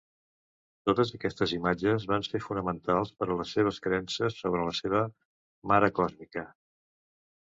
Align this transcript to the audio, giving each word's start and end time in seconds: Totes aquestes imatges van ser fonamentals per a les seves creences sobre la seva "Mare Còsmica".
Totes 0.89 1.09
aquestes 1.17 1.51
imatges 1.57 2.05
van 2.11 2.23
ser 2.27 2.39
fonamentals 2.45 3.11
per 3.19 3.27
a 3.29 3.37
les 3.41 3.53
seves 3.57 3.79
creences 3.87 4.39
sobre 4.45 4.65
la 4.69 4.73
seva 4.79 5.03
"Mare 5.73 5.91
Còsmica". 6.01 6.47